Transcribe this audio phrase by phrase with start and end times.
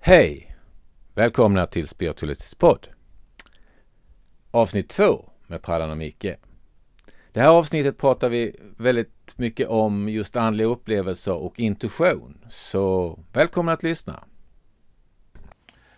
[0.00, 0.56] Hej!
[1.14, 2.88] Välkomna till Spiritualistisk podd.
[4.50, 6.26] Avsnitt 2 med Prallan och Micke.
[7.32, 12.38] Det här avsnittet pratar vi väldigt mycket om just andliga upplevelser och intuition.
[12.50, 14.24] Så välkomna att lyssna.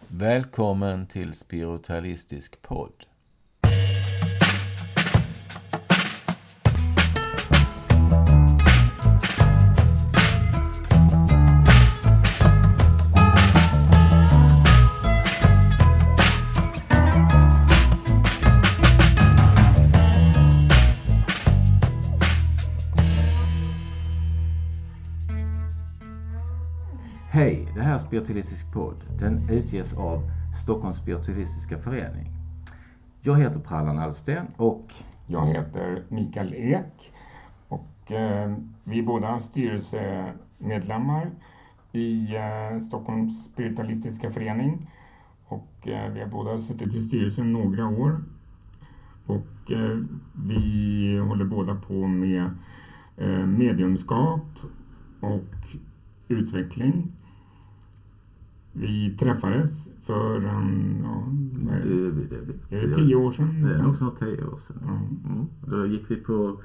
[0.09, 3.07] Välkommen till Spiritualistisk podd.
[27.91, 28.97] Här Spiritualistisk podd.
[29.19, 30.31] Den utges av
[30.63, 32.27] Stockholms Spiritualistiska Förening.
[33.21, 34.93] Jag heter Prallan Alsten och
[35.27, 37.13] Jag heter Mikael Ek
[37.69, 41.31] och eh, vi är båda styrelsemedlemmar
[41.93, 44.91] i eh, Stockholms spiritualistiska förening.
[45.47, 48.21] Och eh, vi har båda suttit i styrelsen några år.
[49.27, 49.99] Och eh,
[50.33, 52.51] vi håller båda på med
[53.17, 54.47] eh, mediumskap
[55.21, 55.77] och
[56.29, 57.13] utveckling.
[58.73, 62.11] Vi träffades för en, ja, det?
[62.11, 62.21] det,
[62.69, 63.63] det, är det tio år sedan?
[63.63, 64.83] Det är nog snart tio år sedan.
[64.85, 65.31] Ja.
[65.31, 65.47] Mm.
[65.67, 66.61] Då gick vi på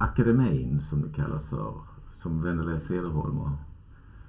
[0.00, 1.74] akademin som det kallas för.
[2.12, 3.50] Som Wennerlä Cederholm och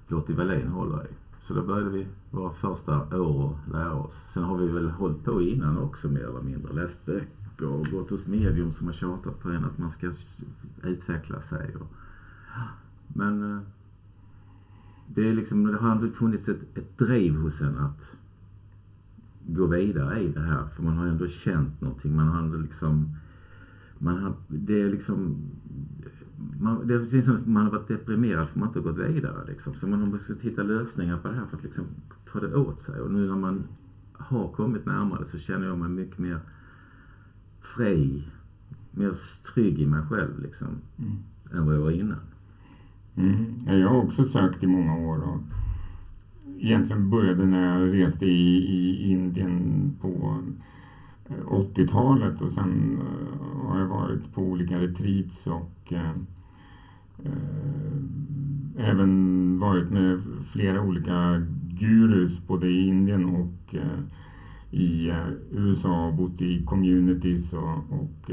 [0.08, 1.09] Lottie Wallén håller i.
[1.41, 4.13] Så då började vi våra första år och lära oss.
[4.33, 6.73] Sen har vi väl hållit på innan också mer eller mindre.
[6.73, 10.11] Läst böcker och gått hos medium som har tjatat på en att man ska
[10.83, 11.75] utveckla sig.
[11.75, 11.88] Och...
[13.08, 13.61] Men eh,
[15.08, 18.17] det, är liksom, det har ändå funnits ett, ett driv hos en att
[19.48, 20.67] gå vidare i det här.
[20.67, 22.16] För man har ändå känt någonting.
[22.16, 23.09] Man har ändå liksom...
[23.98, 25.38] Man har, det är liksom...
[26.59, 29.45] Man, det känns som att man har varit deprimerad för man inte har gått vidare.
[29.48, 29.76] Liksom.
[29.76, 31.86] Så man har måste hitta lösningar på det här för att liksom
[32.26, 33.02] ta det åt sig.
[33.02, 33.64] Och nu när man
[34.14, 36.39] har kommit närmare så känner jag mig mycket mer
[37.61, 38.28] fri,
[38.92, 39.14] mer
[39.54, 40.67] trygg i mig själv liksom,
[40.98, 41.17] Mm.
[41.54, 42.20] än vad jag var innan.
[43.17, 43.45] Mm.
[43.67, 45.39] Ja, Jag har också sökt i många år och
[46.59, 50.37] egentligen började när jag reste i, i Indien på
[51.30, 56.15] eh, 80-talet och sen eh, har jag varit på olika retreats och eh,
[57.26, 57.98] eh,
[58.77, 61.45] även varit med flera olika
[61.80, 63.99] gurus både i Indien och eh,
[64.71, 68.32] i eh, USA och bott i communities och, och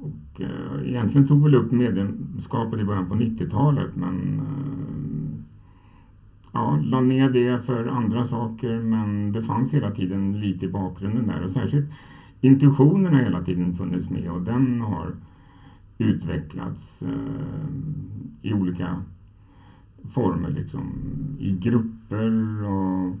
[0.00, 5.44] och eh, egentligen tog väl upp medlemskapet i början på 90-talet men eh,
[6.52, 11.26] ja, la ner det för andra saker men det fanns hela tiden lite i bakgrunden
[11.26, 11.44] där.
[11.44, 11.90] Och särskilt
[12.40, 15.14] intuitionen har hela tiden funnits med och den har
[15.98, 17.68] utvecklats eh,
[18.42, 19.02] i olika
[20.10, 20.92] former liksom
[21.38, 23.16] i grupper och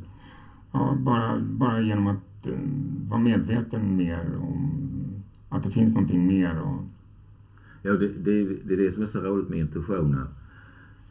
[0.72, 2.58] ja, bara, bara genom att eh,
[3.08, 4.80] vara medveten mer om
[5.50, 6.82] att det finns någonting mer och
[7.82, 10.28] Ja, det, det, det är det som är så roligt med intuitionen.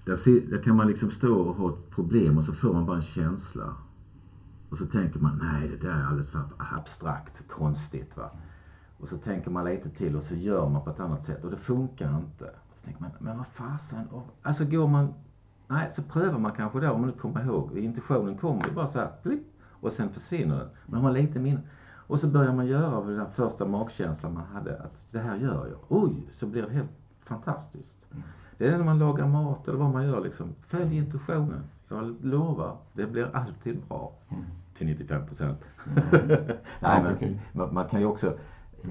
[0.06, 2.86] Där, se- där kan man liksom stå och ha ett problem och så får man
[2.86, 3.76] bara en känsla.
[4.70, 8.32] Och så tänker man, nej det där är alldeles för abstrakt, konstigt va.
[8.98, 11.52] Och så tänker man lite till och så gör man på ett annat sätt och
[11.52, 12.46] det funkar inte.
[12.46, 14.08] Och så tänker man, men vad fasen.
[14.08, 15.14] Och, alltså går man,
[15.68, 17.78] nej så prövar man kanske då om man nu kommer ihåg.
[17.78, 20.68] Intuitionen kommer ju bara så här, blipp, och sen försvinner den.
[20.86, 21.62] Men har man lite minne.
[22.10, 25.68] Och så börjar man göra av den första magkänslan man hade, att det här gör
[25.68, 25.80] jag.
[25.88, 28.08] Oj, så blir det helt fantastiskt.
[28.58, 30.56] Det är när man lagar mat eller vad man gör liksom.
[30.62, 31.64] Följ intuitionen.
[31.88, 34.12] Jag lovar, det blir alltid bra.
[34.74, 35.66] Till 95 procent.
[36.80, 38.38] Nej, men man, man kan ju också...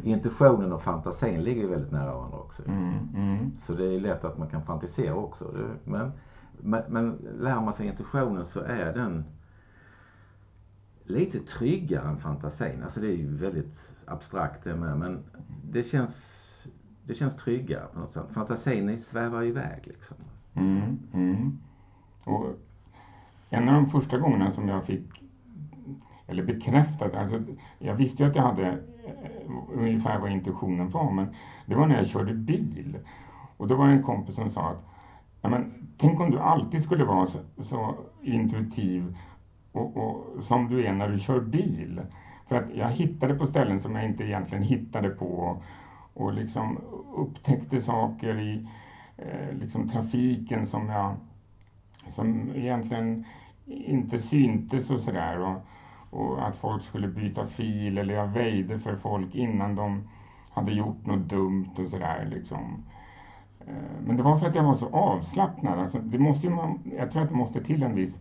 [0.03, 2.63] Intuitionen och fantasin ligger ju väldigt nära varandra också.
[2.67, 5.45] Mm, mm, Så det är lätt att man kan fantisera också.
[5.85, 6.13] Men,
[6.61, 9.25] men, men lär man sig intuitionen så är den
[11.09, 12.83] lite tryggare än fantasin.
[12.83, 14.99] Alltså det är ju väldigt abstrakt det med.
[14.99, 15.25] Men
[15.65, 16.37] det känns,
[17.05, 18.27] det känns tryggare på något sätt.
[18.31, 20.17] Fantasin svävar iväg liksom.
[20.55, 21.59] mm, mm.
[22.25, 22.47] Och
[23.51, 25.25] en av de första gångerna som jag fick,
[26.27, 27.43] eller bekräftat, alltså
[27.79, 31.27] jag visste ju att jag hade eh, ungefär vad intuitionen var, men
[31.67, 32.99] det var när jag körde bil.
[33.57, 34.85] Och då var det en kompis som sa att
[35.43, 39.17] men, tänk om du alltid skulle vara så, så intuitiv
[39.73, 42.01] och, och, som du är när du kör bil.
[42.47, 45.63] För att jag hittade på ställen som jag inte egentligen hittade på
[46.15, 46.79] och liksom
[47.17, 48.69] upptäckte saker i
[49.17, 51.17] eh, liksom trafiken som jag
[52.11, 53.25] som egentligen
[53.67, 55.39] inte syntes och sådär.
[55.41, 55.57] Och,
[56.11, 60.09] och att folk skulle byta fil eller jag väjde för folk innan de
[60.51, 62.85] hade gjort något dumt och sådär liksom.
[63.61, 65.79] Eh, men det var för att jag var så avslappnad.
[65.79, 68.21] Alltså, det måste ju man, jag tror att det måste till en viss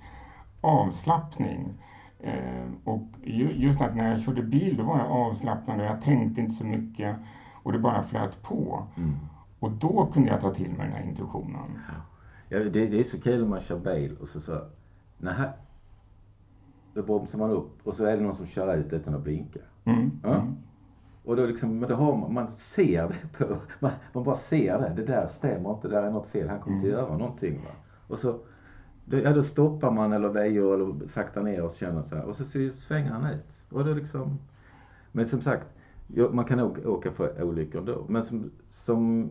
[0.61, 1.73] avslappning.
[2.19, 6.01] Eh, och ju, just att när jag körde bil då var jag avslappnad och jag
[6.01, 7.15] tänkte inte så mycket
[7.63, 8.87] och det bara flöt på.
[8.97, 9.15] Mm.
[9.59, 11.79] Och då kunde jag ta till mig den här intuitionen.
[12.49, 14.61] Ja, det, det är så kul om man kör bil och så så,
[15.17, 15.49] nähä.
[16.93, 19.59] Då bromsar man upp och så är det någon som kör ut utan att blinka.
[19.85, 20.11] Mm.
[20.23, 20.35] Ja.
[20.35, 20.55] Mm.
[21.25, 24.79] Och då liksom, men då har man, man ser det på, man, man bara ser
[24.79, 24.93] det.
[24.95, 26.49] Det där stämmer inte, det där är något fel.
[26.49, 26.89] Han kommer Mm.
[26.89, 27.71] göra någonting va.
[28.07, 28.39] Och så,
[29.09, 32.23] då, ja då stoppar man eller väjer eller saktar ner och känner så här.
[32.23, 33.45] Och så, så svänger han ut.
[33.69, 34.39] Och då liksom,
[35.11, 35.67] men som sagt,
[36.07, 38.05] jag, man kan åka, åka för olyckor då.
[38.07, 39.29] Men som, som,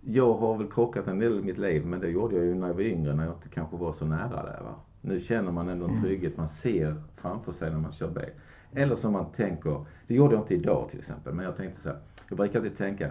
[0.00, 2.66] jag har väl krockat en del i mitt liv, men det gjorde jag ju när
[2.66, 4.74] jag var yngre, när jag inte kanske var så nära där va.
[5.00, 6.02] Nu känner man ändå en Mm.
[6.02, 8.30] trygghet, man ser framför sig när man kör bil.
[8.72, 11.88] Eller som man tänker, det gjorde jag inte idag till exempel, men jag tänkte så
[11.88, 11.98] här,
[12.28, 13.10] jag brukar alltid tänka,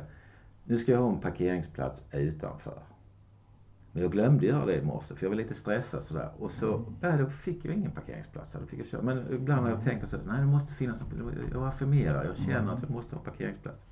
[0.63, 2.79] nu ska jag ha en parkeringsplats utanför.
[3.93, 6.29] Men jag glömde göra det i morse, för jag var lite stressad sådär.
[6.39, 8.53] Och så, ja, då fick jag ingen parkeringsplats.
[8.61, 9.01] Då fick jag köra.
[9.01, 11.07] Men ibland när jag tänker så, nej det måste finnas, en-
[11.53, 13.83] jag affirmerar, jag känner att jag måste ha en parkeringsplats.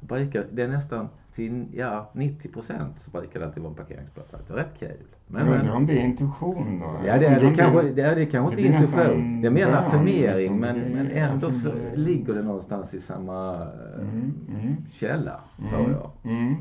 [0.00, 3.76] Och brukar, det är nästan till, ja, 90 procent så brukar det alltid vara en
[3.76, 4.34] parkeringsplats.
[4.46, 4.88] Det är rätt kul.
[5.26, 7.00] Men, Jag men, undrar om det är intuition då?
[7.06, 9.40] Ja, det är, det kanske, det är, det kanske det inte intuition.
[9.40, 10.56] Det är mer affirmering liksom.
[10.60, 14.76] men, är men ändå så ligger det någonstans i samma eh, Mm, mm.
[14.90, 16.10] källa, tror jag.
[16.32, 16.56] Mm.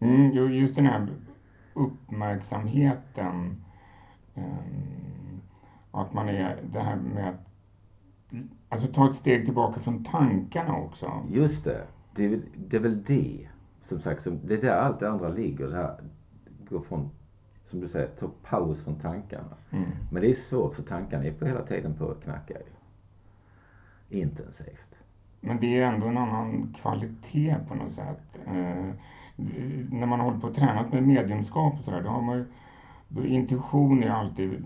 [0.00, 1.06] Mm, just den här
[1.78, 3.64] uppmärksamheten.
[4.34, 5.40] ehm,
[5.90, 7.48] att man är det här med att
[8.68, 11.22] alltså ta ett steg tillbaka från tankarna också.
[11.30, 11.82] Just det.
[12.14, 13.48] Det är, det är väl det,
[13.82, 15.66] som sagt, som, det är där allt det andra ligger.
[15.66, 16.00] Det här,
[16.68, 17.10] gå från,
[17.64, 19.56] som du säger, ta paus från tankarna.
[19.70, 19.90] Mm.
[20.12, 22.54] Men det är svårt för tankarna är på hela tiden på att knacka.
[24.08, 24.94] Intensivt.
[25.40, 28.38] Men det är ändå en annan kvalitet på något sätt.
[28.46, 28.90] Eh,
[29.90, 32.44] när man håller på och tränat med mediumskap och sådär, då har man ju,
[33.08, 34.64] då intuition är alltid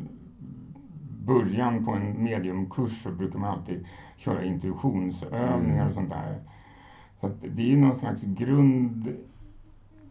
[1.26, 3.86] början på en mediumkurs så brukar man alltid
[4.16, 5.86] köra intuitionsövningar Mm.
[5.88, 6.40] och sånt där.
[7.20, 9.16] Så att det är någon slags grund,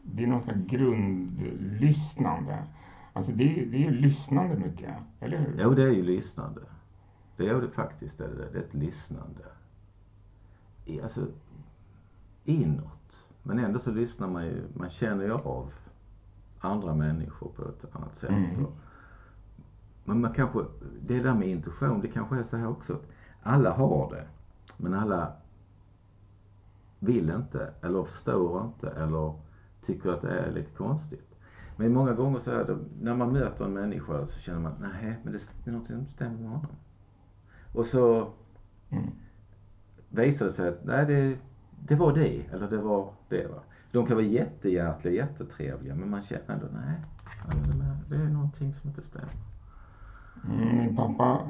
[0.03, 2.63] det är någon slags grundlyssnande.
[3.13, 5.59] Alltså det, är- det är ju lyssnande mycket, eller hur?
[5.63, 6.61] Jo, det är ju lyssnande.
[7.37, 8.17] Det är det faktiskt.
[8.17, 8.57] Det är, det.
[8.59, 9.43] är ett lyssnande.
[11.03, 11.27] Alltså,
[12.45, 13.25] inåt.
[13.43, 15.73] Men ändå så lyssnar man ju, man känner ju av
[16.59, 18.29] andra människor på ett annat sätt.
[18.29, 18.65] Mm.
[18.65, 18.73] Och,
[20.03, 20.59] men man kanske,
[21.01, 22.99] det där med intuition, det kanske är så här också.
[23.43, 24.27] Alla har det,
[24.77, 25.33] men alla
[26.99, 29.33] vill inte, eller förstår inte, eller
[29.81, 31.35] tycker att det är lite konstigt.
[31.77, 35.19] Men många gånger så är det, när man möter en människa så känner man, nej,
[35.23, 36.75] men det är något som stämmer med honom.
[37.73, 38.33] Och så
[38.89, 39.09] Mm.
[40.09, 41.37] visar det sig att, nej, det,
[41.87, 43.47] det var det, eller det var det.
[43.47, 43.59] Va?
[43.91, 46.93] De kan vara jättehjärtliga, jättetrevliga, men man känner ändå, nej,
[48.09, 49.29] det är- någonting som inte stämmer.
[50.49, 51.41] Mm, Min pappa,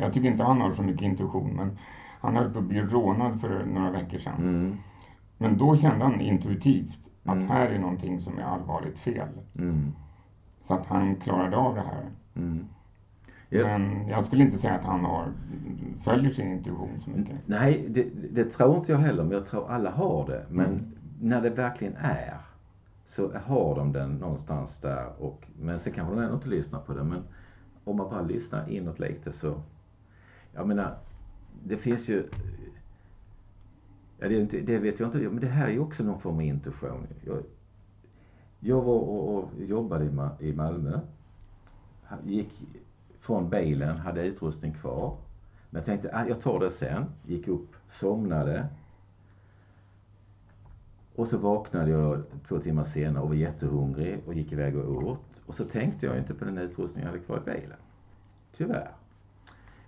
[0.00, 1.78] jag tycker inte han har så mycket intuition, men
[2.20, 4.34] han höll på att bli rånad för några veckor sedan.
[4.42, 4.76] Mm,
[5.38, 7.48] Men då kände han intuitivt att Mm.
[7.50, 9.28] här är någonting som är allvarligt fel.
[9.58, 9.92] mm,
[10.60, 12.10] Så att han klarade av det här.
[13.50, 15.32] Men jag skulle inte säga att han har,
[16.04, 17.36] följer sin intuition så mycket.
[17.46, 20.46] Nej, det, det tror inte jag heller, men jag tror alla har det.
[20.50, 20.84] Men Mm.
[21.20, 22.36] när det verkligen är,
[23.06, 25.22] så har de den någonstans där.
[25.22, 27.04] Och, men sen kanske de ändå inte lyssnar på det.
[27.04, 27.22] Men
[27.84, 29.62] om man bara lyssnar inåt lite så...
[30.52, 30.96] Jag menar,
[31.64, 32.28] det finns ju...
[34.18, 36.34] Ja, det, inte, det vet jag inte, men det här är ju också någon form
[36.34, 37.06] av intuition.
[37.24, 37.38] Jag,
[38.60, 41.00] jag var och, och jobbade i, Ma- i Malmö.
[42.24, 42.52] Gick
[43.24, 45.16] från bilen, hade utrustning kvar.
[45.70, 47.04] Men jag tänkte, ah, jag tar det sen.
[47.26, 48.66] Gick upp, somnade.
[51.14, 55.42] Och så vaknade jag två timmar senare och var jättehungrig och gick iväg och åt.
[55.46, 57.78] Och så tänkte jag inte på den utrustning jag hade kvar i bilen.
[58.56, 58.90] Tyvärr.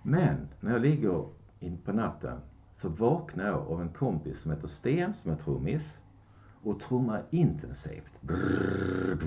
[0.03, 1.25] Men när jag ligger
[1.59, 2.39] in på natten
[2.81, 5.97] så vaknar jag av en kompis som heter Sten, som är trummis.
[6.63, 8.21] Och trummar intensivt.
[8.21, 9.17] Brrr,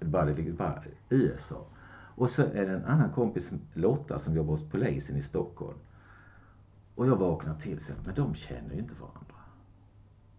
[0.00, 1.58] bara, det bara öser.
[2.20, 5.78] Och så är det en annan kompis, Lotta, som jobbar hos polisen i Stockholm.
[6.94, 9.34] Och jag vaknar till sen, men de känner ju inte varandra.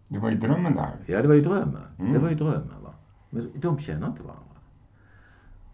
[0.08, 0.96] Det var i drömmen där.
[1.06, 1.82] Ja, det var ju drömmen.
[1.98, 2.12] Mm.
[2.12, 2.82] Det var ju drömmen.
[2.82, 2.94] Va?
[3.30, 4.56] Men de känner inte varandra.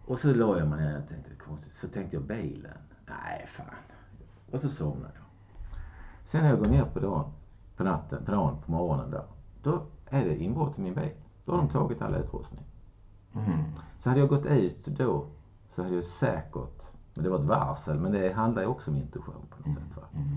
[0.05, 1.73] Och så la jag mig ner och tänkte, konstigt.
[1.73, 2.77] Så tänkte jag bilen.
[3.07, 3.65] Nej, fan.
[4.51, 5.25] Och så somnade jag.
[6.23, 7.31] Sen när jag går ner på dagen,
[7.75, 9.25] på natten, på dagen, på morgonen där.
[9.63, 11.11] Då är det inbrott i min bil.
[11.45, 12.65] Då har de tagit all utrustning.
[13.35, 13.63] Mm.
[13.97, 15.25] Så hade jag gått ut då
[15.79, 18.97] så hade jag säkert, men det var ett varsel, men det handlar ju också om
[18.97, 19.95] intuition på något sätt.
[19.95, 20.03] Va?
[20.13, 20.27] Mm.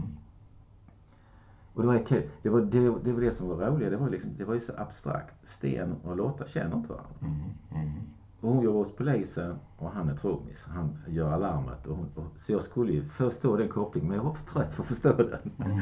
[1.75, 2.29] Och det var kul.
[2.43, 3.91] Det var det, det, var det som var roligt.
[3.91, 5.35] Det var, liksom, det var ju så abstrakt.
[5.49, 7.15] Sten och Lotta känner inte varandra.
[7.21, 7.35] Mm.
[7.71, 7.93] Mm.
[8.41, 10.67] Och hon jobbar hos polisen och han är trummis.
[10.69, 11.87] Han gör alarmet.
[11.87, 14.73] Och hon, och, så jag skulle ju förstå den kopplingen, men jag var för trött
[14.73, 15.51] för att förstå den.
[15.71, 15.81] Mm.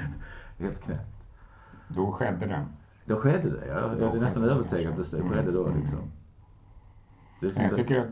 [0.59, 1.25] Helt knäppt.
[1.88, 2.67] Då skedde det.
[3.07, 3.67] Då skedde det.
[3.67, 6.00] Jag, jag är nästan övertygad att det skedde då liksom.
[7.40, 8.09] Det är Jag det- tycker att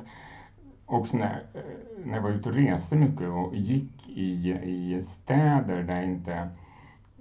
[0.88, 1.42] också när,
[2.04, 6.48] när jag var ute och reste mycket och gick i, i städer där jag inte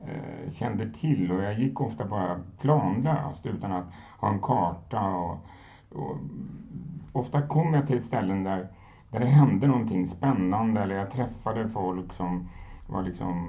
[0.05, 3.85] eh, kände till och jag gick ofta bara planlöst utan att
[4.19, 5.37] ha en karta och,
[5.91, 6.17] och
[7.11, 8.67] ofta kom jag till ställen där,
[9.11, 12.49] där det hände någonting spännande eller jag träffade folk som
[12.87, 13.47] var liksom,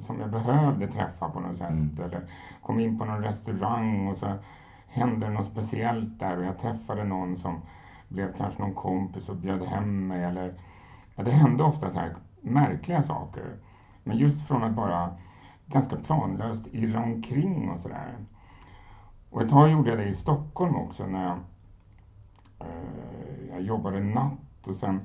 [0.00, 1.70] som jag behövde träffa på något sätt.
[1.70, 1.96] Mm.
[2.04, 2.20] Eller
[2.62, 4.34] kom in på någon restaurang och så
[4.88, 7.60] hände något speciellt där och jag träffade någon som
[8.12, 10.24] blev kanske någon kompis och bjöd hem mig.
[10.24, 10.54] Eller,
[11.16, 13.56] ja, det hände ofta så här märkliga saker.
[14.04, 15.16] Men just från att bara
[15.66, 18.16] ganska planlöst irra omkring och sådär.
[19.30, 21.38] Och ett tag gjorde jag det i Stockholm också när jag,
[22.60, 25.00] eh, jag jobbade natt och sen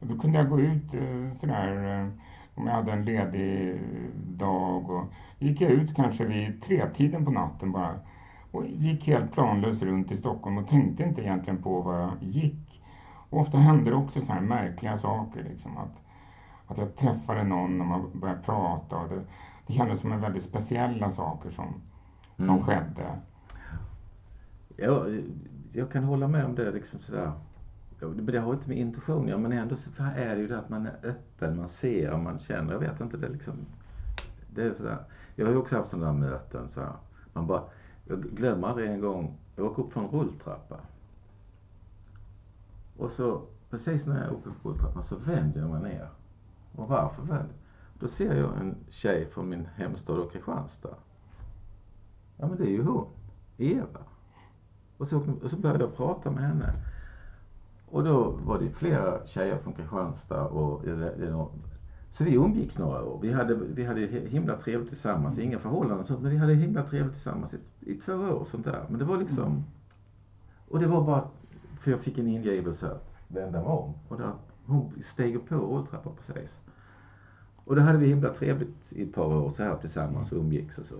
[0.00, 2.08] då kunde jag gå ut eh, sådär eh,
[2.54, 3.80] om jag hade en ledig
[4.14, 5.04] dag och
[5.38, 7.94] gick jag ut kanske vid tretiden på natten bara
[8.52, 12.82] och gick helt planlöst runt i Stockholm och tänkte inte egentligen på vad jag gick.
[13.30, 16.02] Och ofta hände det också så här märkliga saker liksom att,
[16.66, 19.20] att jag träffade någon och man började prata och det,
[19.66, 21.66] det kändes som en väldigt speciella saker som,
[22.36, 22.62] som Mm.
[22.62, 23.18] skedde.
[24.76, 25.22] Jag,
[25.72, 26.70] jag kan hålla med om det.
[26.70, 27.32] Liksom sådär.
[28.00, 30.86] Det har inte med intuition ja, men ändå så är det ju det att man
[30.86, 32.72] är öppen, man ser, man känner.
[32.72, 33.54] Jag vet inte, det är liksom...
[34.54, 34.98] Det är sådär.
[35.36, 36.68] Jag har ju också haft sådana där möten.
[36.68, 36.92] Så här.
[37.32, 37.62] Man bara,
[38.04, 40.76] jag glömmer aldrig en gång, jag åker upp för en rulltrappa.
[42.96, 46.08] Och så, precis när jag är uppe på rulltrappan så vänder jag mig ner.
[46.76, 47.54] Och varför vänder
[47.98, 50.94] Då ser jag en tjej från min hemstad och Kristianstad.
[52.36, 53.06] Ja men det är ju hon,
[53.56, 54.00] Eva.
[54.98, 56.74] Och så, och så började jag prata med henne.
[57.90, 60.84] Och då var det flera tjejer från Kristianstad och
[62.12, 63.18] så vi umgicks några år.
[63.22, 65.38] Vi hade, vi hade himla trevligt tillsammans.
[65.38, 68.46] Inga förhållanden och sånt, men vi hade himla trevligt tillsammans i, i två år och
[68.46, 68.86] sånt där.
[68.88, 69.64] Men det var liksom...
[70.68, 71.28] Och det var bara
[71.80, 73.94] för jag fick en ingivelse att vända mig om.
[74.08, 74.32] Och där,
[74.66, 76.60] hon steg på rulltrappan precis.
[77.64, 80.78] Och då hade vi himla trevligt i ett par år så här tillsammans och umgicks
[80.78, 80.96] och så.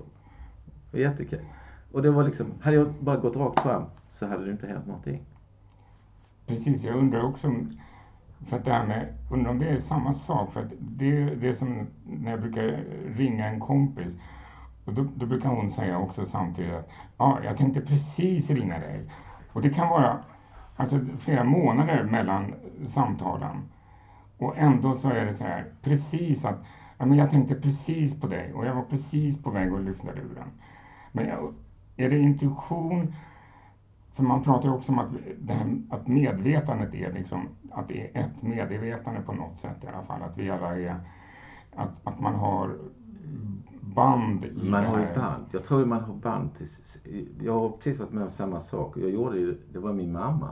[0.93, 1.45] Var jättekul.
[1.93, 4.87] Och det var liksom, hade jag bara gått rakt fram så hade det inte hänt
[4.87, 5.23] någonting.
[6.47, 7.79] Precis, jag undrar också om,
[8.47, 10.53] för att det här med, undrar om det är samma sak.
[10.53, 12.85] För att det, det är som när jag brukar
[13.17, 14.17] ringa en kompis.
[14.85, 19.11] Och då, då brukar hon säga också samtidigt att ja, jag tänkte precis ringa dig.
[19.53, 20.19] Och det kan vara
[20.77, 22.55] alltså, flera månader mellan
[22.87, 23.57] samtalen.
[24.39, 26.65] Och ändå så är det så här, precis att
[26.99, 30.13] ja, men jag tänkte precis på dig och jag var precis på väg att lyfta
[30.13, 30.49] luren.
[31.13, 31.55] Men jag,
[31.97, 33.15] är det intuition
[34.15, 38.17] för man pratar ju också om att, det här, att medvetandet är liksom, att det
[38.17, 40.23] är ett medvetande på något sätt i alla fall.
[40.23, 40.97] Att vi alla är,
[41.77, 42.79] att, att man har
[43.81, 45.17] band i Man det har ju här.
[45.17, 45.45] band.
[45.51, 46.67] Jag tror man har band till...
[47.41, 48.97] Jag har precis varit med om samma sak.
[48.97, 50.51] Jag gjorde ju, det var min mamma.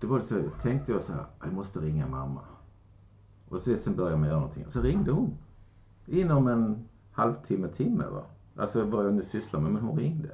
[0.00, 2.40] Då var det så, tänkte jag så här, jag måste ringa mamma.
[3.48, 4.64] Och så sen började jag göra någonting.
[4.68, 5.34] Så ringde hon.
[6.06, 8.22] Inom en halvtimme, timme va.
[8.56, 10.30] Alltså vad jag nu sysslar med, men hon ringde.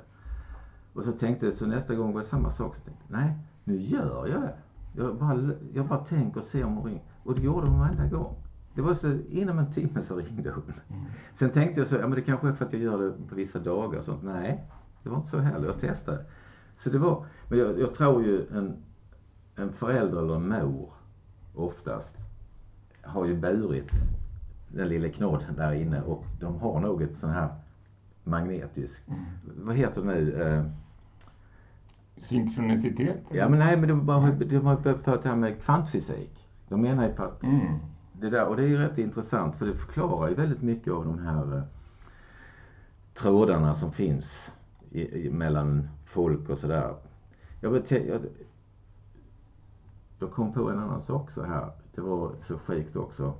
[0.92, 2.74] Och så tänkte jag, så nästa gång var det samma sak.
[2.74, 3.34] Så tänkte jag, nej,
[3.64, 4.54] nu gör jag det.
[4.96, 7.02] Jag bara, jag bara tänker och ser om hon ringer.
[7.22, 8.36] Och det gjorde hon varenda gång.
[8.74, 10.72] Det var så, inom en timme så ringde hon.
[11.34, 13.34] Sen tänkte jag så, ja men det kanske är för att jag gör det på
[13.34, 14.22] vissa dagar och sånt.
[14.22, 14.64] Nej,
[15.02, 15.66] det var inte så heller.
[15.66, 16.24] Jag testade.
[16.76, 18.76] Så det var, men jag, jag tror ju en,
[19.56, 20.92] en förälder eller en mor
[21.54, 22.16] oftast
[23.02, 23.90] har ju burit
[24.68, 27.48] den lilla knodden där inne och de har nog ett sån här
[28.24, 29.04] magnetisk,
[29.56, 30.70] vad heter det nu?
[32.22, 33.24] Synkronicitet?
[33.30, 36.48] ja men nej men de, bara, de har börjat det här med kvantfysik.
[36.68, 37.78] De menar ju på att Mm.
[38.12, 41.04] det där, och det är ju rätt intressant för det förklarar ju väldigt mycket av
[41.04, 41.62] de här eh,
[43.14, 44.52] trådarna som finns
[44.90, 46.94] i, i, mellan folk och sådär.
[47.60, 48.20] Jag, jag,
[50.18, 51.70] jag kom på en annan sak så här.
[51.94, 53.34] Det var så sjukt också.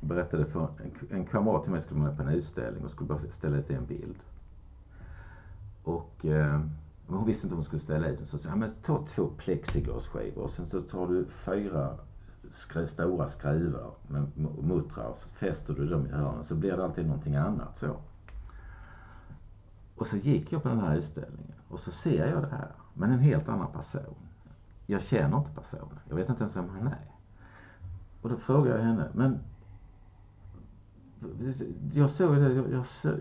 [0.00, 3.08] Jag berättade för en, en kamrat till mig skulle med på en utställning och skulle
[3.08, 4.18] bara ställa ut en bild.
[5.82, 6.60] Och eh,
[7.08, 8.26] men hon visste inte om hon skulle ställa ut den.
[8.26, 11.98] Så sa, "Ja, men ta två plexiglasskivor och sen så tar du fyra
[12.52, 14.26] skr- stora skruvar med
[14.62, 17.96] muttrar och så fäster du dem i hörnen så blir det alltid någonting annat så.
[19.96, 23.10] Och så gick jag på den här utställningen och så ser jag det här, men
[23.12, 24.14] en helt annan person.
[24.86, 27.10] Jag känner inte personen, jag vet inte ens vem han är.
[28.22, 29.38] Och då frågar jag henne, men
[31.92, 33.14] jag såg det, jag, jag såg,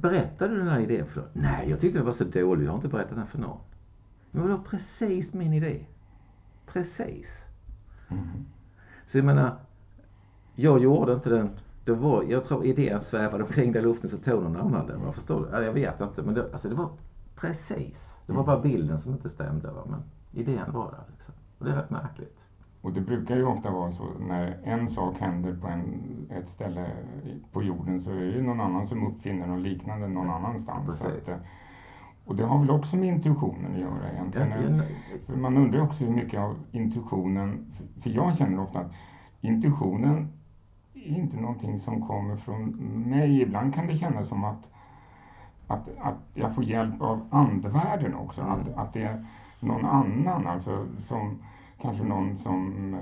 [0.00, 1.30] berättade du den här idén för någon?
[1.32, 3.58] Nej, jag tyckte den var så dålig, jag har inte berättat den för någon.
[4.30, 5.86] Men det var precis min idé.
[6.66, 7.44] Precis.
[8.08, 8.44] Mm.
[9.06, 9.56] Så jag menar,
[10.54, 11.50] jag gjorde inte den.
[11.84, 15.00] Det var, jag tror idén svävade omkring där i luften så tog någon annan den.
[15.02, 15.62] Jag förstår.
[15.62, 16.22] Jag vet inte.
[16.22, 16.90] Men det, alltså det var
[17.36, 18.16] precis.
[18.26, 19.70] Det var bara bilden som inte stämde.
[19.70, 19.86] Va?
[19.90, 21.04] Men idén var där.
[21.12, 21.34] Liksom.
[21.58, 22.43] Och det är rätt märkligt.
[22.84, 25.82] Och det brukar ju ofta vara så när en sak händer på en,
[26.30, 26.86] ett ställe
[27.52, 31.04] på jorden så är det någon annan som uppfinner något liknande någon annanstans.
[31.04, 31.36] Att, eh,
[32.24, 34.78] och det har väl också med intuitionen att göra egentligen.
[34.78, 37.66] Ja, ja, för man undrar också hur mycket av intuitionen,
[38.00, 38.92] för jag känner ofta att
[39.40, 40.28] intuitionen
[40.94, 42.64] är inte någonting som kommer från
[43.10, 43.42] mig.
[43.42, 44.70] Ibland kan det kännas som att,
[45.66, 48.40] att, att jag får hjälp av andevärlden också.
[48.40, 48.52] Mm.
[48.52, 49.26] Att, att det är
[49.60, 51.38] någon annan, alltså som
[51.84, 52.96] kanske någon som,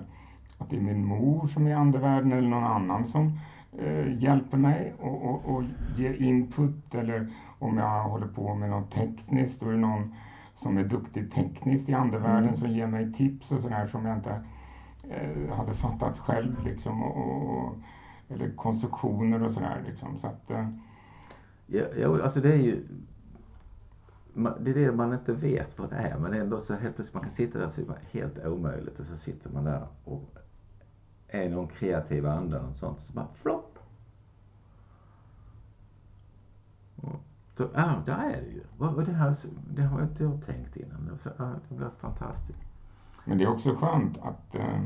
[0.58, 3.38] att det är min mor som är andevärlden eller någon annan som
[3.78, 5.62] eh, hjälper mig och, och, och
[5.96, 10.14] ger input eller om jag håller på med något tekniskt då är det någon
[10.54, 12.56] som är duktig tekniskt i andevärlden mm.
[12.56, 14.42] som ger mig tips och sådär som jag inte
[15.10, 17.74] eh, hade fattat själv liksom och, och
[18.28, 20.18] eller konstruktioner och sådär liksom.
[20.18, 20.68] Så att, eh.
[21.66, 22.86] ja, ja, alltså det är ju
[24.34, 27.22] det är det man inte vet vad det är men ändå så helt plötsligt man
[27.22, 30.38] kan sitta där så är det helt omöjligt och så sitter man där och
[31.28, 33.78] är någon kreativ ande och sånt så bara flopp.
[37.02, 37.16] Mm.
[37.56, 38.62] Så ja, där är det ju.
[38.78, 39.36] Och det, här,
[39.70, 41.18] det har inte jag tänkt innan.
[41.22, 42.58] Så, ja, det blir fantastiskt.
[43.24, 44.82] Men det är också skönt att eh,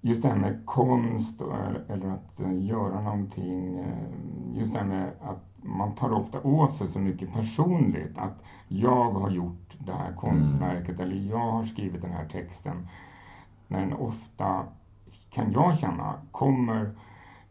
[0.00, 1.40] just det här med konst
[1.88, 6.74] eller att eh, göra någonting, eh, just det här med att man tar ofta åt
[6.74, 8.18] sig så mycket personligt.
[8.18, 11.00] Att jag har gjort det här konstverket mm.
[11.00, 12.88] eller jag har skrivit den här texten.
[13.68, 14.64] När den ofta,
[15.30, 16.90] kan jag känna, kommer,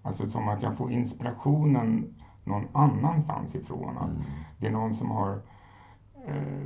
[0.01, 3.97] alltså som att jag får inspirationen någon annanstans ifrån.
[3.97, 4.21] Att mm.
[4.57, 5.41] Det är någon som har
[6.27, 6.63] eh,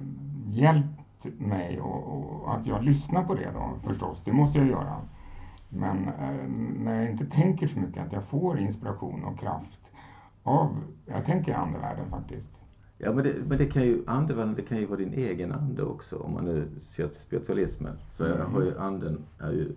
[0.47, 5.01] hjälpt mig och, och, att jag lyssnar på det då förstås, det måste jag göra.
[5.69, 6.47] Men eh,
[6.83, 9.91] när jag inte tänker så mycket, att jag får inspiration och kraft
[10.47, 12.49] av, jag tänker andevärlden faktiskt.
[12.97, 15.83] Ja men det, men det kan ju, andevärlden det kan ju vara din egen ande
[15.83, 17.97] också om man nu ser till spiritualismen.
[18.13, 18.53] Så mm.
[18.53, 19.75] har ju anden, är ju,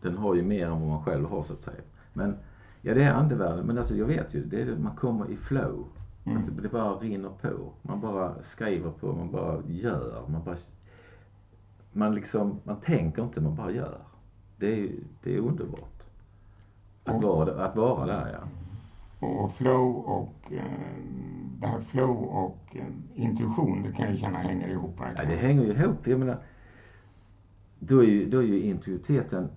[0.00, 1.80] den har ju mer än vad man själv har så att säga.
[2.12, 2.36] Men
[2.80, 5.86] ja det är andevärlden, men alltså jag vet ju, det är, man kommer i flow.
[6.24, 6.38] Mm.
[6.38, 7.72] Att det bara rinner på.
[7.82, 10.24] Man bara skriver på, man bara gör.
[10.28, 10.56] Man bara,
[11.92, 13.98] man liksom, man tänker inte, man bara gör.
[14.56, 14.90] Det är,
[15.22, 16.02] det är underbart.
[17.04, 18.48] Att, vara, att vara där ja.
[19.22, 20.64] Och flow och eh,
[21.60, 25.30] det här flow och eh, intuition, det kan jag känna hänger ihop verkligen.
[25.30, 26.06] Ja, det hänger ju ihop.
[26.06, 26.38] Jag menar,
[27.78, 29.48] då är ju, då är ju intuiteten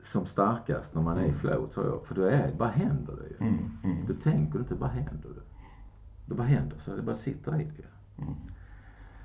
[0.00, 1.36] som starkast när man är i mm.
[1.36, 2.06] flow tror jag.
[2.06, 3.50] För då är, bara händer det ju.
[3.50, 4.06] Mm, mm.
[4.06, 5.42] Då tänker du inte, bara händer det.
[6.26, 7.86] Det bara händer så, det bara sitter i dig.
[8.18, 8.34] Mm.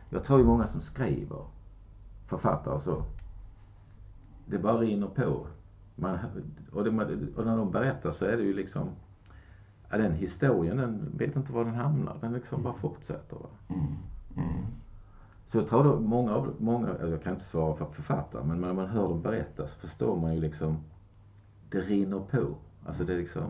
[0.09, 1.45] Jag tror ju många som skriver,
[2.25, 3.03] författare och så,
[4.45, 5.47] det bara rinner på.
[5.95, 6.17] Man,
[6.71, 6.89] och, det,
[7.35, 8.89] och när de berättar så är det ju liksom
[9.91, 12.17] ja, den historien, den vet inte var den hamnar.
[12.21, 13.35] Den liksom bara fortsätter.
[13.35, 13.49] Va?
[13.69, 13.85] Mm.
[14.37, 14.65] Mm.
[15.47, 18.73] Så jag tror då många av, många, jag kan inte svara för författare, men när
[18.73, 20.77] man hör dem berätta så förstår man ju liksom,
[21.69, 22.55] det rinner på.
[22.85, 23.43] Alltså det är liksom,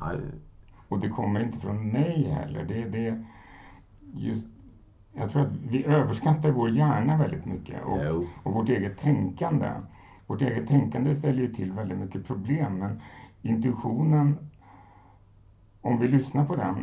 [0.00, 0.12] ja,
[0.88, 2.64] Och det kommer inte från mig heller.
[2.64, 3.24] Det, det,
[4.14, 4.46] just,
[5.12, 9.70] jag tror att vi överskattar vår hjärna väldigt mycket och, och vårt eget tänkande.
[10.26, 13.00] Vårt eget tänkande ställer ju till väldigt mycket problem men
[13.42, 14.50] intuitionen
[15.82, 16.76] om vi lyssnar på den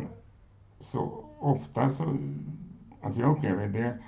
[0.80, 2.16] så ofta så,
[3.02, 3.98] alltså jag upplever det,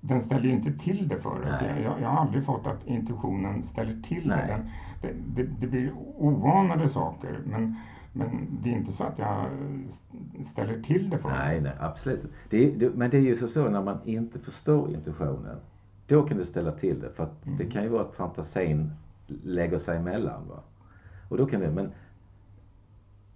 [0.00, 1.62] den ställer ju inte till det för oss.
[1.62, 4.44] Jag, jag, har aldrig fått att intuitionen ställer till det.
[4.48, 4.70] Den,
[5.02, 5.50] det, det.
[5.60, 7.76] det, blir oanade saker men,
[8.12, 9.46] men det är inte så att jag
[10.44, 12.32] ställer till det för Nej, nej absolut.
[12.48, 15.56] Det, det, men det är ju så, så när man inte förstår intuitionen.
[16.06, 17.58] Då kan det ställa till det för att mm.
[17.58, 18.92] det kan ju vara att fantasin
[19.42, 20.48] lägger sig emellan.
[20.48, 20.62] Va?
[21.28, 21.92] Och då kan det, men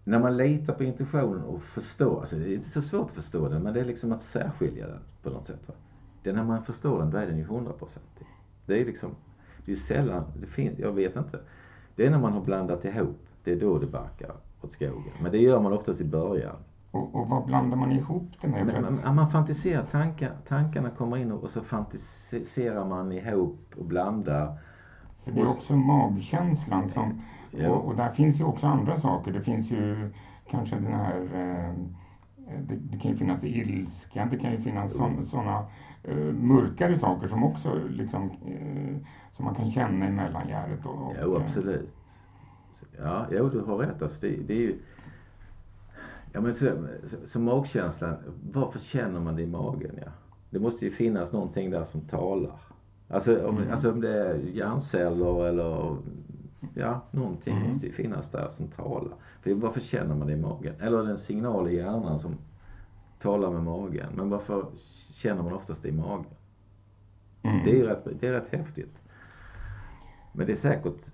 [0.04, 3.48] när man litar på intuitionen och förstår, alltså det är inte så svårt att förstå
[3.48, 5.60] den, men det är liksom att särskilja den på något sätt.
[5.66, 5.74] Va?
[6.22, 8.26] Det är när man förstår den, då är den ju hundraprocentig.
[8.66, 9.10] Det är liksom,
[9.64, 11.40] det är ju sällan, det finns, jag vet inte.
[11.96, 15.12] Det är när man har blandat ihop, det är då det barkar åt skogen.
[15.22, 16.56] Men det gör man oftast i början.
[16.90, 18.66] Och, och vad blandar man ihop det med?
[18.66, 23.84] Men, man, man fantiserar, tankar, tankarna kommer in och, och så fantiserar man ihop och
[23.84, 24.58] blandar.
[25.22, 27.22] För det är också magkänslan som
[27.56, 27.70] Ja.
[27.70, 29.32] Och, och, där finns ju också andra saker.
[29.32, 30.10] Det finns ju
[30.50, 31.74] kanske den här eh,
[32.46, 35.24] det, det, kan ju finnas ilska, det kan ju finnas mm.
[35.24, 35.66] sådana
[36.02, 38.96] eh, mörkare saker som också liksom, eh,
[39.32, 40.86] som man kan känna i mellangärdet.
[40.86, 41.94] Och, och, jo, absolut.
[42.98, 44.02] Ja, jo, du har rätt.
[44.02, 44.78] Alltså, det, det är ju...
[46.32, 46.70] Ja, men så,
[47.04, 48.16] så, så magkänslan,
[48.52, 49.98] varför känner man det i magen?
[50.04, 50.10] Ja?
[50.50, 52.58] Det måste ju finnas någonting där som talar.
[53.08, 53.70] Alltså om, mm.
[53.70, 55.96] alltså om det är hjärnceller eller
[56.74, 57.68] ja, någonting mm.
[57.68, 59.14] måste ju finnas där som talar.
[59.40, 60.74] För varför känner man det i magen?
[60.80, 62.36] Eller är det en signal i hjärnan som
[63.18, 64.12] talar med magen?
[64.16, 64.66] Men varför
[65.12, 66.26] känner man oftast det i magen?
[67.42, 67.64] Mm.
[67.64, 68.98] Det, är rätt, det är rätt häftigt.
[70.32, 71.12] Men det är säkert,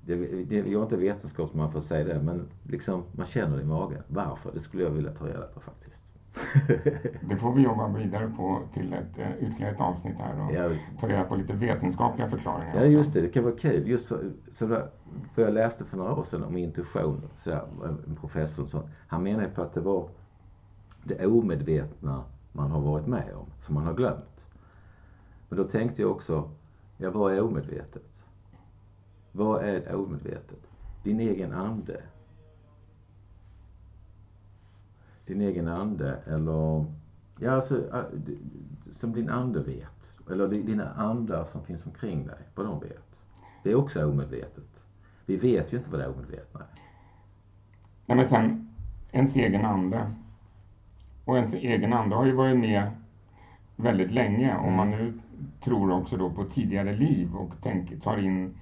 [0.00, 3.62] det, det, jag är inte vetenskapsman för att säga det, men liksom man känner det
[3.62, 4.02] i magen.
[4.08, 4.52] Varför?
[4.52, 6.01] Det skulle jag vilja ta reda på faktiskt.
[7.20, 10.78] det får vi jobba vidare på till ett uh, ytterligare ett avsnitt här och ja.
[11.00, 12.76] ta reda på lite vetenskapliga förklaringar.
[12.76, 13.20] Ja, just det.
[13.20, 13.88] Det kan vara kul.
[13.88, 14.88] Just för, så där,
[15.34, 17.62] för jag läste för några år sedan om intuition, så här,
[18.06, 18.86] en professor och sånt.
[19.06, 20.08] Han menade på att det var
[21.04, 24.46] det omedvetna man har varit med om, som man har glömt.
[25.48, 26.50] Men då tänkte jag också,
[26.96, 28.22] ja vad är omedvetet?
[29.32, 30.70] Vad är omedvetet?
[31.02, 32.02] Din egen ande.
[35.26, 36.84] Din egen ande eller,
[37.38, 38.04] ja alltså,
[38.90, 40.12] som din ande vet.
[40.30, 43.22] Eller dina andar som finns omkring dig, vad de vet.
[43.62, 44.84] Det är också omedvetet.
[45.26, 46.66] Vi vet ju inte vad det omedvetna är.
[48.06, 48.68] Nej men sen,
[49.12, 50.10] ens egen ande.
[51.24, 52.90] Och ens egen ande har ju varit med
[53.76, 54.56] väldigt länge.
[54.56, 55.20] Om man nu
[55.60, 58.54] tror också då på tidigare liv och tänker, tar in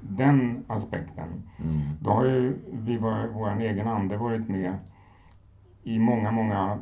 [0.00, 1.28] den aspekten.
[1.58, 1.76] Mm.
[2.00, 2.98] Då har ju vi,
[3.34, 4.78] vår egen ande varit med
[5.88, 6.78] i många, många,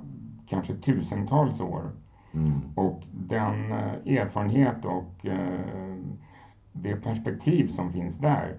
[0.46, 1.90] kanske tusentals år.
[2.34, 2.60] Mm.
[2.74, 5.96] Och den eh, erfarenhet och eh,
[6.72, 8.56] det perspektiv som finns där,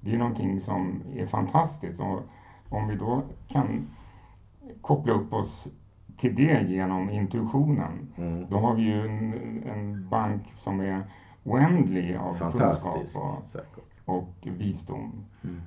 [0.00, 2.00] det är någonting som är fantastiskt.
[2.00, 2.20] Och
[2.68, 3.86] om vi då kan
[4.80, 5.68] koppla upp oss
[6.16, 8.46] till det genom intuitionen, mm.
[8.50, 11.02] då har vi ju en, en bank som är
[11.44, 15.24] oändlig av kunskap och, och visdom.
[15.42, 15.60] Mm.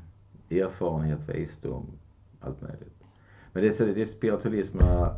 [0.49, 1.85] Erfarenhet, visdom,
[2.41, 3.02] allt möjligt.
[3.53, 5.15] Men det är, så, det är spiritualisterna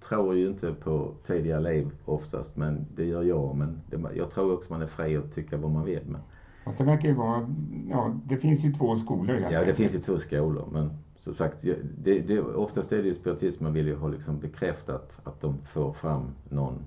[0.00, 3.56] tror ju inte på tidiga liv oftast, men det gör jag.
[3.56, 6.02] Men det, jag tror också man är fri att tycka vad man vill.
[6.06, 6.20] Men...
[6.64, 7.48] Fast det verkar ju vara,
[7.90, 10.68] ja, det finns ju två skolor Ja, det finns ju två skolor.
[10.72, 11.62] Men som sagt,
[11.98, 15.92] det, det, oftast är det ju spiritismen vill ju ha liksom bekräftat att de får
[15.92, 16.84] fram någon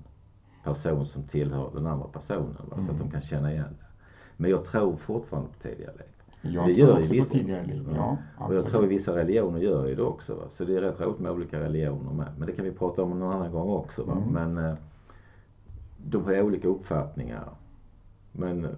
[0.64, 2.56] person som tillhör den andra personen.
[2.70, 2.76] Va?
[2.76, 2.86] Mm.
[2.86, 3.10] Så att de mm.
[3.10, 3.86] kan känna igen det.
[4.36, 6.13] Men jag tror fortfarande på tidiga liv.
[6.44, 8.18] Jag det gör också vissa, på tidigare liv, ja.
[8.38, 10.34] och jag tror vissa religioner gör ju det också.
[10.34, 10.42] Va?
[10.48, 12.28] Så det är rätt roligt med olika religioner med.
[12.38, 14.04] Men det kan vi prata om någon annan gång också.
[14.04, 14.12] Va?
[14.12, 14.52] Mm.
[14.52, 14.74] Men eh,
[16.06, 17.48] de har olika uppfattningar.
[18.32, 18.68] Men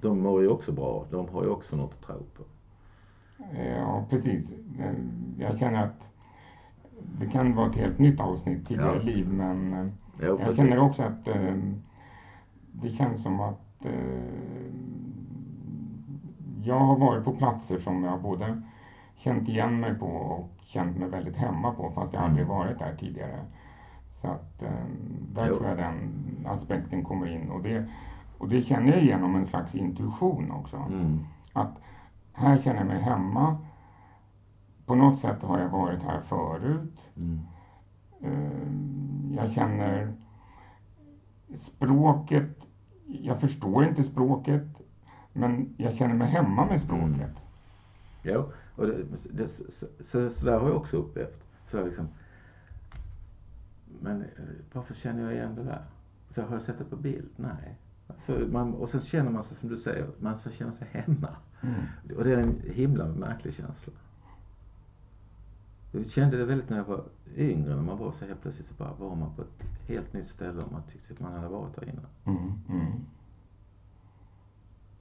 [0.00, 1.06] de mår ju också bra.
[1.10, 2.42] De har ju också något att tro på.
[3.56, 4.52] Ja, precis.
[5.38, 6.10] Jag känner att
[7.18, 9.02] det kan vara ett helt nytt avsnitt tidigare ja.
[9.02, 9.86] liv men eh,
[10.20, 11.54] ja, jag känner också att eh,
[12.72, 13.92] det känns som att eh,
[16.64, 18.62] jag har varit på platser som jag både
[19.14, 22.94] känt igen mig på och känt mig väldigt hemma på fast jag aldrig varit där
[22.94, 23.40] tidigare.
[24.12, 24.70] Så att eh,
[25.32, 25.54] där jo.
[25.54, 27.86] tror jag den aspekten kommer in och det,
[28.38, 30.76] och det känner jag genom en slags intuition också.
[30.76, 31.18] Mm.
[31.52, 31.78] Att
[32.32, 33.56] här känner jag mig hemma.
[34.86, 37.04] På något sätt har jag varit här förut.
[37.16, 37.40] Mm.
[38.22, 40.12] Eh, jag känner
[41.54, 42.66] språket,
[43.06, 44.82] jag förstår inte språket,
[45.32, 47.14] men jag känner mig hemma med språket.
[47.14, 47.30] Mm.
[48.22, 49.64] Ja, och det, det, så,
[50.00, 51.44] så, så, där har jag också upplevt.
[51.66, 52.08] Så liksom,
[54.00, 54.28] men eh,
[54.72, 55.82] varför känner jag igen det där?
[56.28, 57.28] Så har jag sett det på bild?
[57.36, 57.76] Nej.
[58.18, 61.36] Så man, och så känner man sig som du säger, man ska känna sig hemma.
[61.60, 61.74] Mm.
[62.16, 63.92] Och det är en himla märklig känsla.
[65.92, 67.04] Jag kände det väldigt när jag var
[67.36, 70.26] yngre, när man var så helt plötsligt så bara var man på ett helt nytt
[70.26, 72.06] ställe och man tyckte att man hade varit där innan.
[72.24, 72.52] Mm.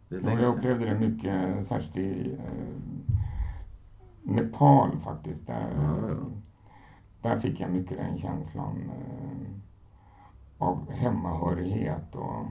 [0.10, 2.82] Ja, jag upplevde det mycket, särskilt i eh,
[4.24, 5.48] Nepal faktiskt.
[5.48, 6.16] Där, ja, ja.
[7.22, 9.48] där fick jag mycket den känslan eh,
[10.58, 12.16] av hemmahörighet.
[12.16, 12.46] Och,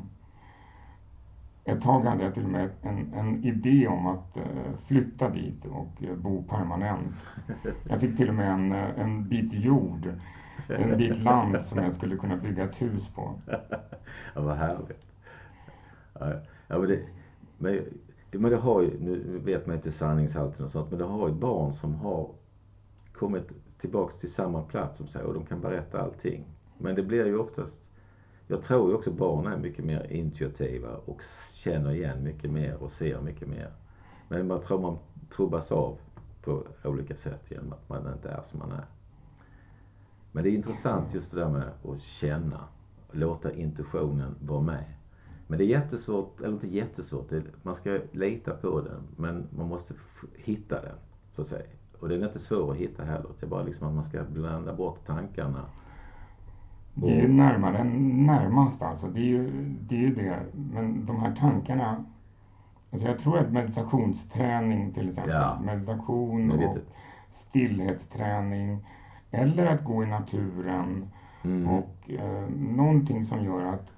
[1.68, 5.64] ett tag hade jag till och med en, en idé om att uh, flytta dit
[5.64, 7.14] och uh, bo permanent.
[7.88, 10.14] Jag fick till och med en, uh, en bit jord,
[10.68, 13.35] en bit land som jag skulle kunna bygga ett hus på.
[14.35, 15.07] Ja, vad härligt.
[16.68, 17.01] Ja, men det,
[17.59, 17.85] men,
[18.31, 21.35] men det har ju, nu vet man inte sanningshalten och sånt, men det har ju
[21.35, 22.31] barn som har
[23.12, 26.44] kommit tillbaks till samma plats som sig och de kan berätta allting.
[26.79, 27.83] Men det blir ju oftast
[28.51, 32.90] jag tror ju också barn är mycket mer intuitiva och känner igen mycket mer och
[32.90, 33.73] ser mycket mer.
[34.29, 34.99] Men man tror man
[35.31, 35.99] trubbas av
[36.42, 38.87] på olika sätt genom att man inte är som man är.
[40.33, 42.64] Men det är intressant just det där med att känna,
[43.12, 44.85] låta intuitionen vara med.
[45.49, 49.69] Men det är jättesvårt, eller inte jättesvårt, det, man ska lita på den men man
[49.69, 49.95] måste
[50.37, 50.97] hitta den
[51.33, 51.67] så att säga.
[52.01, 53.31] Och den är inte svår att hitta heller.
[53.41, 55.65] Det är bara liksom att man ska blanda bort tankarna.
[56.95, 59.07] Det är ju närmare närmast alltså.
[59.07, 59.95] Det är ju det.
[59.95, 60.43] Är ju det.
[60.53, 62.05] Men de här tankarna.
[62.91, 65.35] Alltså jag tror att meditationsträning till exempel.
[65.35, 65.61] Ja.
[65.65, 66.77] Meditation och
[67.31, 68.87] stillhetsträning.
[69.31, 71.09] Eller att gå i naturen.
[71.45, 71.69] Mm.
[71.69, 73.91] Och eh, någonting som gör att,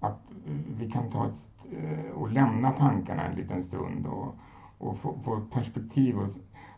[0.00, 0.32] att
[0.78, 4.34] vi kan ta ett, eh, och lämna tankarna en liten stund och,
[4.78, 6.28] och få, få perspektiv och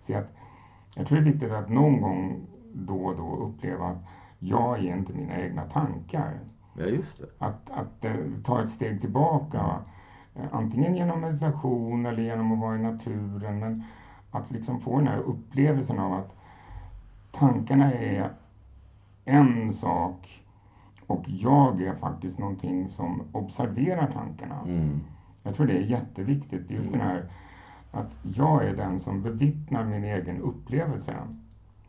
[0.00, 0.34] se att
[0.96, 4.04] jag tror det är viktigt att någon gång då och då uppleva att
[4.38, 6.40] jag är inte mina egna tankar.
[6.74, 7.26] Ja, just det.
[7.38, 9.78] Att, att eh, ta ett steg tillbaka,
[10.34, 13.58] eh, antingen genom meditation eller genom att vara i naturen.
[13.58, 13.84] Men
[14.30, 16.36] att liksom få den här upplevelsen av att
[17.30, 18.30] tankarna är
[19.24, 20.42] en sak
[21.12, 24.60] och jag är faktiskt någonting som observerar tankarna.
[24.66, 25.00] Mm.
[25.42, 26.98] Jag tror det är jätteviktigt, just Mm.
[26.98, 27.24] den här
[27.90, 31.14] att jag är den som bevittnar min egen upplevelse.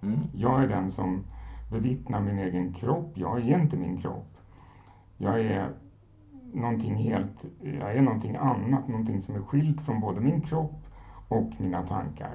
[0.02, 0.20] Mm.
[0.34, 1.24] Jag är den som
[1.72, 3.12] bevittnar min egen kropp.
[3.14, 4.38] Jag är inte min kropp.
[5.18, 5.70] Jag är
[6.54, 10.84] någonting helt, jag är någonting annat, någonting som är skilt från både min kropp
[11.28, 12.34] och mina tankar.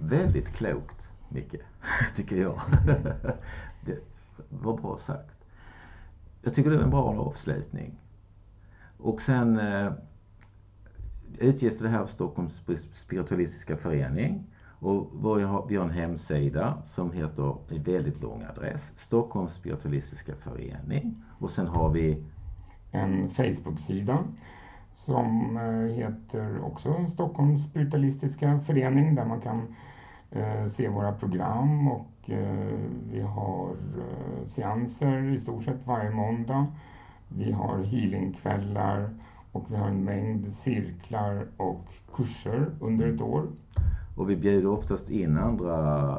[0.00, 1.54] Väldigt klokt, Micke,
[2.16, 2.60] tycker jag.
[3.84, 3.98] det
[4.48, 5.44] vad bra sagt.
[6.42, 8.00] Jag tycker det är en bra avslutning.
[8.98, 9.92] Och sen eh,
[11.38, 14.46] utges det här av Stockholms spiritualistiska förening.
[14.78, 21.22] Och vi har, en hemsida som heter, en väldigt lång adress, Stockholms spiritualistiska förening.
[21.38, 22.24] Och sen har vi
[22.92, 24.18] En Facebook-sida
[24.94, 29.74] som eh, heter också Stockholms spiritualistiska förening där man kan
[30.30, 32.06] eh, se våra program och
[33.10, 36.66] vi har eh, seanser i stort sett varje måndag.
[37.28, 39.10] Vi har healingkvällar
[39.52, 41.84] och vi har en mängd cirklar och
[42.14, 43.46] kurser under ett år.
[44.16, 46.18] Och vi bjuder oftast in andra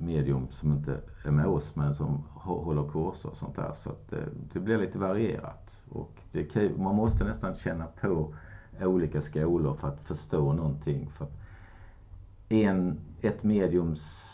[0.00, 3.72] medium som inte är med oss men som hå- håller kurser och sånt där.
[3.74, 5.82] Så det, det blir lite varierat.
[5.88, 6.78] Och det.
[6.78, 8.34] Man måste nästan känna på
[8.80, 11.10] olika skolor för att förstå någonting.
[11.10, 11.26] För
[12.48, 14.30] en, ett mediums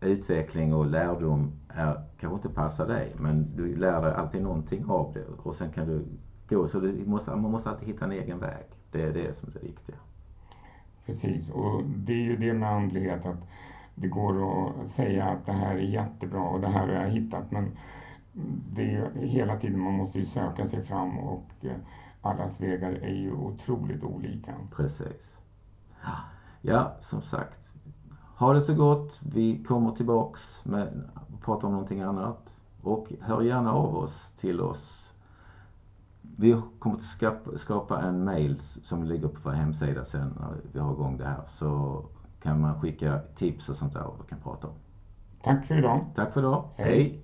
[0.00, 5.12] utveckling och lärdom är, kanske inte passar dig men du lär dig alltid någonting av
[5.14, 6.04] det och sen kan du
[6.48, 6.68] gå.
[6.68, 8.64] Så du måste, man måste alltid hitta en egen väg.
[8.90, 9.96] Det är det som är det viktiga.
[11.06, 13.48] Precis, och det är ju det med andlighet att
[13.94, 14.34] det går
[14.82, 17.70] att säga att det här är jättebra och det här har jag hittat men
[18.72, 21.76] det är ju hela tiden, man måste ju söka sig fram och eh,
[22.22, 24.54] allas vägar är ju otroligt olika.
[24.76, 25.36] Precis.
[26.60, 27.67] Ja, som sagt.
[28.38, 29.20] Ha det så gott.
[29.22, 32.60] Vi kommer tillbaks med och pratar om någonting annat.
[32.82, 35.12] Och hör gärna av oss till oss.
[36.22, 40.78] Vi kommer att skapa, skapa en mail som ligger på vår hemsida sen när vi
[40.78, 41.40] har igång det här.
[41.48, 42.02] Så
[42.42, 44.74] kan man skicka tips och sånt där och vi kan prata om.
[45.42, 46.06] Tack för idag.
[46.14, 46.64] Tack för idag.
[46.76, 46.86] Hej.
[46.86, 47.22] Hej.